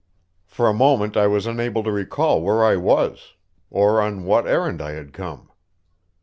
For 0.47 0.67
a 0.67 0.73
moment 0.73 1.15
I 1.15 1.27
was 1.27 1.45
unable 1.45 1.83
to 1.83 1.91
recall 1.91 2.41
where 2.41 2.63
I 2.65 2.75
was, 2.75 3.33
or 3.69 4.01
on 4.01 4.23
what 4.23 4.47
errand 4.47 4.81
I 4.81 4.93
had 4.93 5.13
come. 5.13 5.51